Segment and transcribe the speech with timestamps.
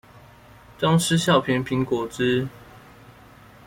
[0.79, 2.47] 東施效顰蘋果汁